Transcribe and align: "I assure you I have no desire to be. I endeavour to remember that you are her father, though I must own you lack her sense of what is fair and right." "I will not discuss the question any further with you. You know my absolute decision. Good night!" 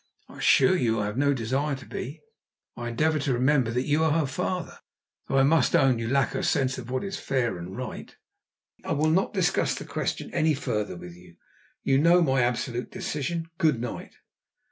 "I 0.27 0.39
assure 0.39 0.75
you 0.75 0.99
I 0.99 1.05
have 1.05 1.17
no 1.19 1.31
desire 1.31 1.75
to 1.75 1.85
be. 1.85 2.21
I 2.75 2.87
endeavour 2.89 3.19
to 3.19 3.33
remember 3.35 3.69
that 3.69 3.85
you 3.85 4.03
are 4.03 4.09
her 4.13 4.25
father, 4.25 4.79
though 5.27 5.37
I 5.37 5.43
must 5.43 5.75
own 5.75 5.99
you 5.99 6.07
lack 6.07 6.29
her 6.29 6.41
sense 6.41 6.79
of 6.79 6.89
what 6.89 7.03
is 7.03 7.19
fair 7.19 7.55
and 7.59 7.77
right." 7.77 8.15
"I 8.83 8.93
will 8.93 9.11
not 9.11 9.31
discuss 9.35 9.75
the 9.75 9.85
question 9.85 10.33
any 10.33 10.55
further 10.55 10.97
with 10.97 11.13
you. 11.15 11.35
You 11.83 11.99
know 11.99 12.23
my 12.23 12.41
absolute 12.41 12.89
decision. 12.89 13.51
Good 13.59 13.79
night!" 13.79 14.15